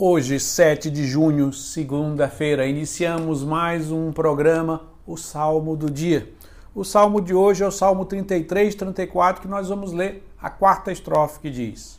Hoje, 0.00 0.38
7 0.38 0.92
de 0.92 1.04
junho, 1.04 1.52
segunda-feira, 1.52 2.68
iniciamos 2.68 3.42
mais 3.42 3.90
um 3.90 4.12
programa, 4.12 4.82
o 5.04 5.16
Salmo 5.16 5.76
do 5.76 5.90
Dia. 5.90 6.32
O 6.72 6.84
salmo 6.84 7.20
de 7.20 7.34
hoje 7.34 7.64
é 7.64 7.66
o 7.66 7.72
Salmo 7.72 8.04
33, 8.04 8.76
34, 8.76 9.42
que 9.42 9.48
nós 9.48 9.68
vamos 9.68 9.92
ler 9.92 10.24
a 10.40 10.48
quarta 10.48 10.92
estrofe 10.92 11.40
que 11.40 11.50
diz: 11.50 11.98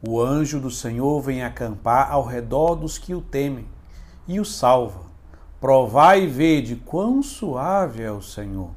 O 0.00 0.18
anjo 0.18 0.58
do 0.58 0.70
Senhor 0.70 1.20
vem 1.20 1.44
acampar 1.44 2.10
ao 2.10 2.24
redor 2.24 2.74
dos 2.74 2.96
que 2.96 3.14
o 3.14 3.20
temem 3.20 3.66
e 4.26 4.40
o 4.40 4.46
salva. 4.46 5.02
Provai 5.60 6.22
e 6.22 6.26
vede 6.26 6.76
quão 6.76 7.22
suave 7.22 8.02
é 8.02 8.10
o 8.10 8.22
Senhor. 8.22 8.70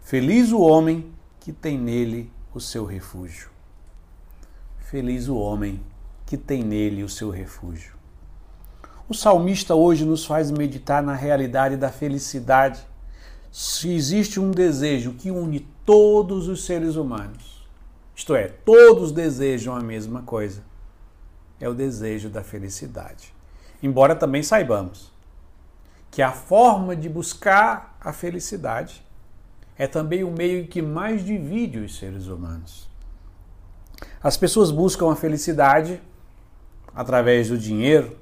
Feliz 0.00 0.50
o 0.50 0.62
homem 0.62 1.12
que 1.40 1.52
tem 1.52 1.76
nele 1.76 2.32
o 2.54 2.58
seu 2.58 2.86
refúgio. 2.86 3.50
Feliz 4.78 5.28
o 5.28 5.36
homem 5.36 5.78
que 6.26 6.36
tem 6.36 6.62
nele 6.62 7.04
o 7.04 7.08
seu 7.08 7.30
refúgio. 7.30 7.94
O 9.08 9.14
salmista 9.14 9.76
hoje 9.76 10.04
nos 10.04 10.26
faz 10.26 10.50
meditar 10.50 11.00
na 11.00 11.14
realidade 11.14 11.76
da 11.76 11.90
felicidade. 11.90 12.84
Se 13.52 13.94
existe 13.94 14.40
um 14.40 14.50
desejo 14.50 15.12
que 15.12 15.30
une 15.30 15.60
todos 15.84 16.48
os 16.48 16.66
seres 16.66 16.96
humanos, 16.96 17.64
isto 18.14 18.34
é, 18.34 18.48
todos 18.48 19.12
desejam 19.12 19.76
a 19.76 19.80
mesma 19.80 20.22
coisa, 20.22 20.64
é 21.60 21.68
o 21.68 21.74
desejo 21.74 22.28
da 22.28 22.42
felicidade. 22.42 23.32
Embora 23.80 24.16
também 24.16 24.42
saibamos 24.42 25.12
que 26.10 26.20
a 26.20 26.32
forma 26.32 26.96
de 26.96 27.08
buscar 27.08 27.96
a 28.00 28.12
felicidade 28.12 29.04
é 29.78 29.86
também 29.86 30.24
o 30.24 30.30
meio 30.30 30.66
que 30.66 30.82
mais 30.82 31.24
divide 31.24 31.78
os 31.78 31.96
seres 31.96 32.26
humanos. 32.26 32.88
As 34.22 34.36
pessoas 34.36 34.70
buscam 34.70 35.12
a 35.12 35.16
felicidade 35.16 36.00
através 36.96 37.50
do 37.50 37.58
dinheiro, 37.58 38.16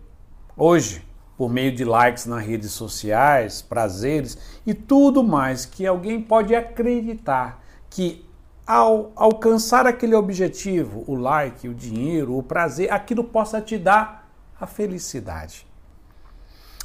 hoje, 0.57 1.07
por 1.39 1.49
meio 1.49 1.73
de 1.73 1.85
likes 1.85 2.27
nas 2.27 2.45
redes 2.45 2.73
sociais, 2.73 3.63
prazeres 3.63 4.37
e 4.67 4.75
tudo 4.75 5.23
mais 5.23 5.65
que 5.65 5.87
alguém 5.87 6.21
pode 6.21 6.55
acreditar 6.55 7.63
que 7.89 8.29
ao 8.67 9.13
alcançar 9.15 9.87
aquele 9.87 10.15
objetivo, 10.15 11.05
o 11.07 11.15
like, 11.15 11.69
o 11.69 11.75
dinheiro, 11.75 12.37
o 12.37 12.43
prazer, 12.43 12.93
aquilo 12.93 13.23
possa 13.23 13.61
te 13.61 13.79
dar 13.79 14.29
a 14.59 14.67
felicidade. 14.67 15.67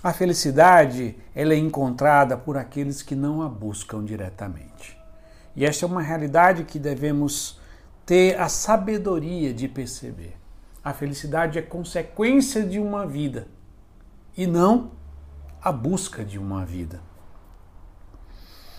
A 0.04 0.14
felicidade 0.14 1.18
ela 1.34 1.54
é 1.54 1.58
encontrada 1.58 2.38
por 2.38 2.58
aqueles 2.58 3.02
que 3.02 3.16
não 3.16 3.42
a 3.42 3.50
buscam 3.50 4.04
diretamente. 4.04 4.98
E 5.56 5.66
esta 5.66 5.86
é 5.86 5.88
uma 5.88 6.02
realidade 6.02 6.64
que 6.64 6.78
devemos 6.78 7.60
ter 8.06 8.40
a 8.40 8.48
sabedoria 8.48 9.54
de 9.54 9.68
perceber. 9.68 10.40
A 10.90 10.94
felicidade 10.94 11.60
é 11.60 11.62
consequência 11.62 12.64
de 12.64 12.80
uma 12.80 13.06
vida 13.06 13.48
e 14.36 14.48
não 14.48 14.90
a 15.62 15.72
busca 15.72 16.26
de 16.26 16.40
uma 16.40 16.66
vida. 16.66 17.00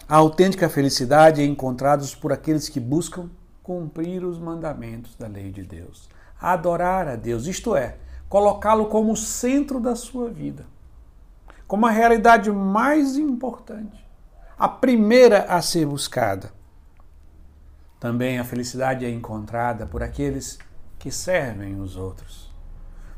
A 0.08 0.16
autêntica 0.16 0.68
felicidade 0.68 1.40
é 1.40 1.44
encontrada 1.44 2.04
por 2.20 2.32
aqueles 2.32 2.68
que 2.68 2.80
buscam 2.80 3.30
cumprir 3.62 4.24
os 4.24 4.40
mandamentos 4.40 5.14
da 5.14 5.28
lei 5.28 5.52
de 5.52 5.62
Deus, 5.62 6.10
adorar 6.40 7.06
a 7.06 7.14
Deus, 7.14 7.46
isto 7.46 7.76
é, 7.76 7.98
colocá-lo 8.28 8.86
como 8.86 9.16
centro 9.16 9.78
da 9.78 9.94
sua 9.94 10.28
vida, 10.28 10.66
como 11.68 11.86
a 11.86 11.92
realidade 11.92 12.50
mais 12.50 13.16
importante, 13.16 14.04
a 14.58 14.68
primeira 14.68 15.44
a 15.44 15.62
ser 15.62 15.86
buscada. 15.86 16.52
Também 18.00 18.40
a 18.40 18.44
felicidade 18.44 19.04
é 19.04 19.10
encontrada 19.10 19.86
por 19.86 20.02
aqueles 20.02 20.58
que 21.00 21.10
servem 21.10 21.80
os 21.80 21.96
outros, 21.96 22.52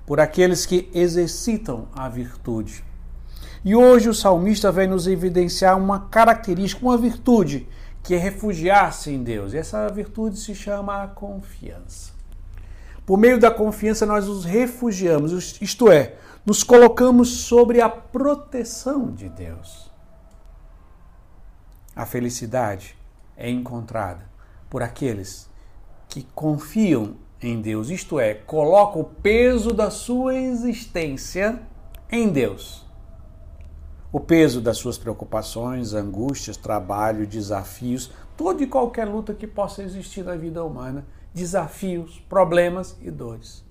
por 0.06 0.20
aqueles 0.20 0.64
que 0.64 0.88
exercitam 0.94 1.88
a 1.92 2.08
virtude. 2.08 2.84
E 3.64 3.74
hoje 3.74 4.08
o 4.08 4.14
salmista 4.14 4.70
vem 4.70 4.86
nos 4.86 5.08
evidenciar 5.08 5.76
uma 5.76 6.08
característica, 6.08 6.84
uma 6.84 6.96
virtude, 6.96 7.68
que 8.02 8.14
é 8.14 8.18
refugiar-se 8.18 9.10
em 9.10 9.22
Deus. 9.22 9.52
E 9.52 9.58
essa 9.58 9.88
virtude 9.88 10.38
se 10.38 10.54
chama 10.54 11.02
a 11.02 11.08
confiança. 11.08 12.12
Por 13.04 13.18
meio 13.18 13.38
da 13.38 13.50
confiança, 13.50 14.06
nós 14.06 14.26
nos 14.28 14.44
refugiamos, 14.44 15.60
isto 15.60 15.90
é, 15.90 16.14
nos 16.46 16.62
colocamos 16.62 17.28
sobre 17.42 17.80
a 17.80 17.88
proteção 17.88 19.10
de 19.12 19.28
Deus. 19.28 19.90
A 21.94 22.06
felicidade 22.06 22.96
é 23.36 23.50
encontrada 23.50 24.24
por 24.70 24.82
aqueles 24.82 25.50
que 26.08 26.22
confiam 26.34 27.16
em 27.48 27.60
Deus, 27.60 27.90
isto 27.90 28.18
é, 28.18 28.34
coloca 28.34 28.98
o 28.98 29.04
peso 29.04 29.72
da 29.72 29.90
sua 29.90 30.34
existência 30.34 31.60
em 32.10 32.28
Deus. 32.28 32.84
O 34.12 34.20
peso 34.20 34.60
das 34.60 34.76
suas 34.76 34.98
preocupações, 34.98 35.94
angústias, 35.94 36.56
trabalho, 36.56 37.26
desafios, 37.26 38.10
toda 38.36 38.62
e 38.62 38.66
qualquer 38.66 39.06
luta 39.06 39.32
que 39.32 39.46
possa 39.46 39.82
existir 39.82 40.22
na 40.22 40.36
vida 40.36 40.62
humana, 40.64 41.06
desafios, 41.32 42.22
problemas 42.28 42.96
e 43.00 43.10
dores. 43.10 43.64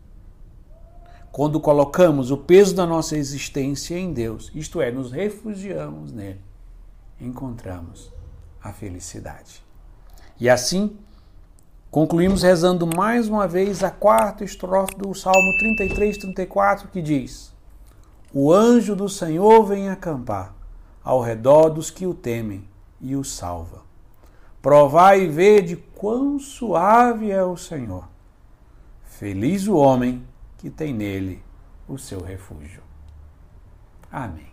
Quando 1.32 1.60
colocamos 1.60 2.30
o 2.30 2.38
peso 2.38 2.76
da 2.76 2.86
nossa 2.86 3.16
existência 3.16 3.98
em 3.98 4.12
Deus, 4.12 4.52
isto 4.54 4.82
é, 4.82 4.92
nos 4.92 5.12
refugiamos 5.12 6.12
nele, 6.12 6.42
encontramos 7.20 8.12
a 8.62 8.74
felicidade. 8.74 9.64
E 10.40 10.50
assim, 10.50 10.98
Concluímos 11.92 12.42
rezando 12.42 12.88
mais 12.88 13.28
uma 13.28 13.46
vez 13.50 13.84
a 13.84 13.92
quarta 13.92 14.46
estrofe 14.46 14.96
do 14.96 15.14
Salmo 15.14 15.52
33, 15.60 16.20
34, 16.20 16.88
que 16.88 17.02
diz: 17.02 17.54
O 18.34 18.50
anjo 18.50 18.96
do 18.96 19.10
Senhor 19.10 19.66
vem 19.66 19.90
acampar 19.90 20.56
ao 21.04 21.22
redor 21.22 21.68
dos 21.68 21.92
que 21.92 22.08
o 22.08 22.14
temem 22.14 22.64
e 23.02 23.14
o 23.14 23.26
salva. 23.26 23.82
Provai 24.62 25.24
e 25.24 25.28
vede 25.28 25.76
quão 25.76 26.40
suave 26.40 27.30
é 27.30 27.44
o 27.44 27.58
Senhor. 27.58 28.08
Feliz 29.04 29.68
o 29.68 29.76
homem 29.76 30.26
que 30.60 30.70
tem 30.70 30.94
nele 30.94 31.44
o 31.90 31.98
seu 31.98 32.22
refúgio. 32.22 32.84
Amém. 34.10 34.48